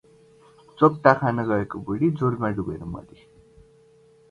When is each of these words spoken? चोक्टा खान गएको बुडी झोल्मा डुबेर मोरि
चोक्टा 0.79 1.13
खान 1.19 1.43
गएको 1.51 1.79
बुडी 1.89 2.09
झोल्मा 2.11 2.49
डुबेर 2.57 2.83
मोरि 2.95 3.23